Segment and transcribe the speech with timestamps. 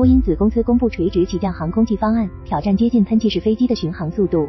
[0.00, 4.48] 波音子公司公布垂直起降航空器方案，挑战接近喷气式飞机的巡航速度。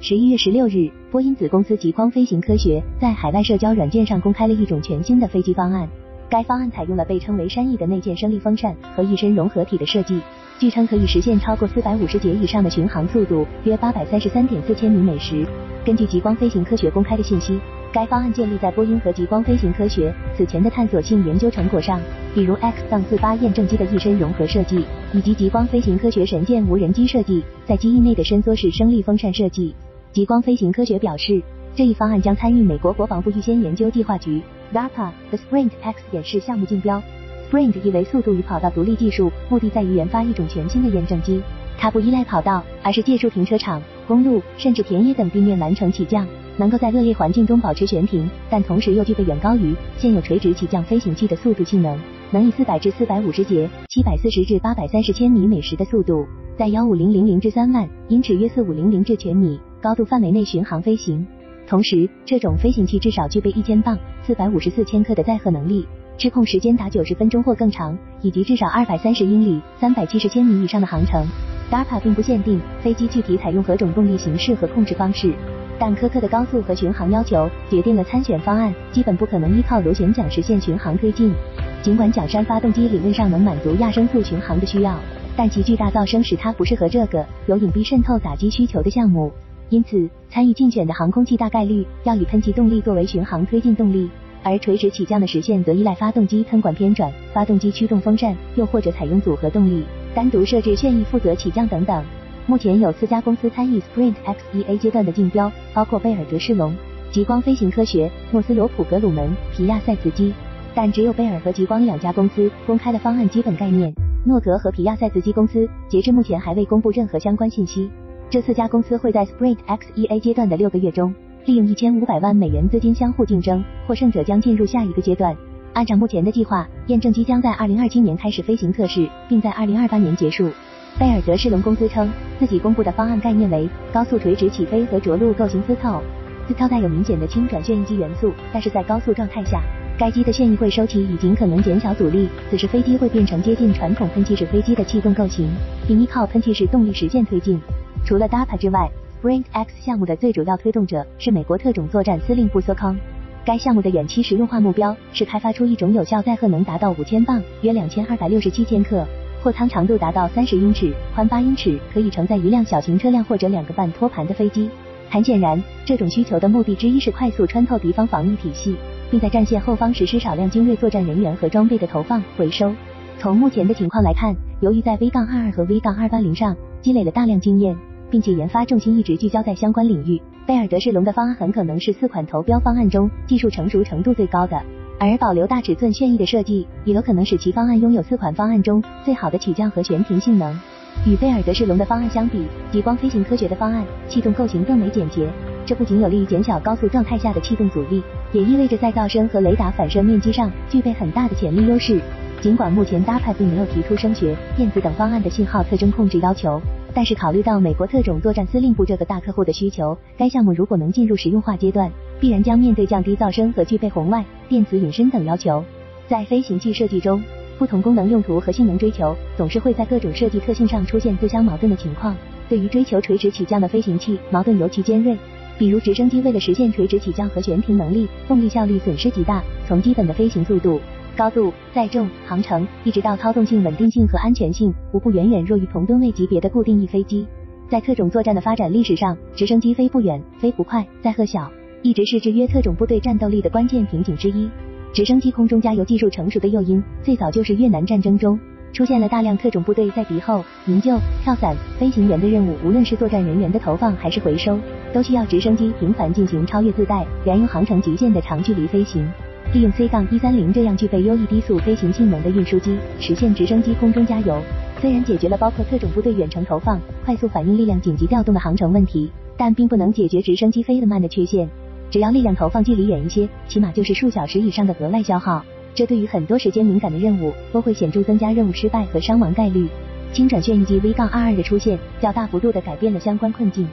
[0.00, 5.88] 十一月十六日，波音子公司极光飞行科学在海外社交软件上公开了一种全新的飞机方案。
[6.28, 10.20] 该方案采用了被称为山翼的内建升力风扇和一身融合体的设计，
[10.58, 15.46] 据称可以实现超过四百五十节以上的巡航速度，约八百三十三点四千米每时。
[15.86, 17.58] 根据极光飞行科学公开的信息。
[17.96, 21.98] 该方案建立在波音和极光飞行科学此前的探索性研究成果上，
[22.34, 24.84] 比如 X 杠48验证机的一身融合设计，
[25.14, 29.74] 以及极光飞行科学神剑无人机设计在机翼内的伸缩式升力风扇设计。
[30.12, 31.40] 极光飞行科学表示，
[31.74, 34.42] 这一方案将参与美国国防部预先研究计划局
[34.74, 37.02] DARPA 的 Sprint X 演示项目竞标。
[37.50, 41.40] Sprint 意为速度与跑道独立技术，目的在于研发一种全新的验证机，
[41.78, 46.26] 它不依赖跑道，而是借助停车场、公路甚至田野等地面完成起降。
[46.56, 51.98] 能够在恶劣环境中保持悬停，但同时又具备远高于现有垂直起降飞行器的速度性能，
[52.30, 61.26] 能以四百至四百五十节、七百四十至八百三十千米每时的速度，在幺五零零零至三万英尺约四五零零至全米高度范围内巡航飞行。
[61.68, 65.84] 同时，这种飞行器至少具备一千磅、四百五十四千克的载荷能力，
[66.16, 71.26] 失控时间达九十分钟或更长，以及至少二百三十英里、三百七十千米以上的航程。
[71.70, 75.32] DARPA 并不限定飞机具体采用何种动力形式和控制方式。
[75.78, 81.34] 但苛刻的高速和巡航要求决定了参选方案基本不可能依靠螺旋桨实现巡航推进。
[81.82, 84.98] 尽管桨山发动机理论上能满足亚声速巡航的需要，
[85.36, 89.30] 但其巨大噪声使它不适合这个有隐蔽渗透打击需求的项目。
[89.68, 94.08] 因此，参与竞选的航空器大概率要以喷气动力作为巡航推进动力，
[94.42, 99.84] 而垂直起降的实现则依赖发动机喷管偏转、发动机驱动风扇，又或者采用组合动力，
[100.16, 102.02] 单独设置旋翼负责起降等等。
[102.46, 106.74] 目前有四家公司参与 Sprint XEA 阶段的竞标，包括贝尔德世龙、
[107.12, 110.32] 极光飞行科学、诺斯罗普格鲁门、皮亚塞茨基。
[110.74, 117.90] 但只有贝尔和极光两家公司公开了方案基本概念，诺格和皮亚塞茨基公司截至目前还未公布任何相关信息。
[118.30, 121.14] 这四家公司会在 Sprint XEA 阶段的六个月中，
[121.44, 125.36] 利用一千五百万美元资金相互竞争，获胜者将进入下一个阶段。
[125.76, 130.50] 按照目前的计划，验证机将在二零二七年开始飞行测试，并在二零二八年结束。
[130.98, 136.00] 贝尔德士龙公司称，自己公布的方案概念为高速垂直起飞和着陆构型丝透。
[136.48, 139.60] 丝透带有明显的轻转旋翼机元素，但是在高速状态下，
[139.98, 145.46] 该机的旋翼会收起以尽可能减小阻力，此时飞机会变成接近传统喷气式飞机的气动构型，
[145.86, 147.60] 并依靠喷气式动力实现推进。
[148.02, 148.90] 除了 DAPA 之外
[149.22, 152.96] ，Sprint X 项目的最主要推动者是美国特种作战司令部 SOCOM。
[153.46, 159.06] 该项目的远期实用化目标是开发出一种有效载荷能达到五千磅（约两千二百六十七千克）。
[159.40, 164.68] 货舱长度达到三十英尺，宽八英尺，可以承载一辆小型车辆或者两个半托盘的飞机。
[165.08, 168.74] 很显然，这种需求的目的之一是快速穿透敌方防御体系，
[169.12, 172.74] 并在战线后方实施少量精锐作战人员和装备的投放回收。
[173.20, 177.76] 从目前的情况来看，由于在 V 杠二二和 V 杠二八零上积累了大量经验，
[178.10, 184.60] 并且研发重心一直聚焦在相关领域，贝尔德士龙的方案很可能是四款投标方案中技术成熟程度最高的。
[184.98, 190.58] 而保留大尺寸旋翼的设计，也有可能使其方案拥有四款方案中最好的起降和悬停性能。
[191.04, 195.28] 与贝尔德士龙的方案相比，极光飞行科学的方案气动构型更为简洁。
[195.66, 198.02] 这不仅有利于减小高速状态下的气动阻力，
[198.32, 202.00] 也意味着在噪声和雷达反射面积上具备很大的潜力优势。
[202.40, 206.60] 尽管目前 DAPA 并没有提出声学、电子等方案的信号特征控制要求。
[206.96, 215.62] 但是考虑到美国特种作战司令部这个大客户的需求，该项目如果能进入实用化阶段，必然将面对降低噪声和具备红外、电磁隐身等要求。
[216.08, 217.22] 在飞行器设计中，
[217.58, 222.16] 不同功能用途和性能追求总是会在各种设计特性上出现自相矛盾的情况。
[222.48, 225.14] 对于追求垂直起降的飞行器，矛盾尤其尖锐。
[225.58, 230.80] 比如直升机为了实现垂直起降和悬停能力，动力效率损失极大，从基本的飞行速度。
[231.16, 237.26] 高度、载重、航程，一直到操纵性、稳定性和安全性，无不远远弱于同吨位级别的固定翼飞机。
[237.70, 241.50] 在特种作战的发展历史上，直升机飞不远、飞不快、载荷小，
[241.80, 244.48] 一直是制约特种部队战斗力的关键瓶颈之一。
[244.92, 248.38] 直升机空中加油技术成熟的诱因，最早就是越南战争中
[248.72, 254.58] 出现了大量特种部队在敌后营救、跳伞、飞行员的任务，无论是作战人员的投放还是回收，
[254.92, 259.06] 都需要直升机频繁进行超越自带燃油航程极限的长距离飞行。
[259.52, 264.42] 利用 C 杠一三零这样具备优异低速飞行性能的运输机，实现直升机空中加油。
[264.80, 271.48] 虽然解决了包括特种部队远程投放、快速反应力量紧急调动的航程问题，但并不能解决直升机飞得慢的缺陷。
[271.90, 275.42] 只要力量投放距离远一些，起码就是数小时以上的额外消耗，
[275.74, 279.66] 这对于很多时间敏感的任务都会显著增加任务失败和伤亡概率。
[280.12, 283.66] 轻转旋翼机 V 杠二二的出现，较大幅度的改变了相关困境。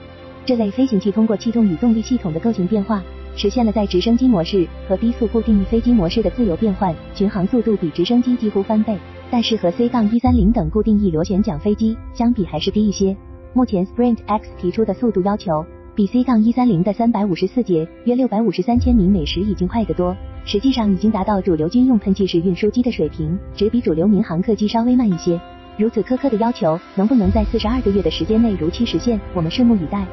[0.46, 3.02] 这类飞行器通过气动与动力系统的构型变化。
[3.36, 8.96] 实现了在直升机模式和低速固定翼飞机模式的自由变换，巡航速度比直升机几乎翻倍。
[9.30, 13.16] 但是和 C 杠一三零等固定翼螺旋桨飞机相比还是低一些。
[13.52, 15.64] 目前 Sprint X 提出的速度要求
[15.94, 25.40] 比 C 杠一三零的三百五十四节约六百五十三千米每时已经快得多，实际上已经达到主流军用喷气式运输机的水平，只比主流民航客机稍微慢一些。
[25.76, 29.20] 如此苛刻的要求，能不能在四十二个月的时间内如期实现？
[29.34, 30.06] 我们拭目以待。